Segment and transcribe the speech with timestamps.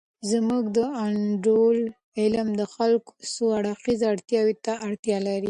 [0.29, 1.77] زمونږ د انډول
[2.19, 5.39] علم د خلګو څو اړخیزه اړتیاوو ته اړتیا لري.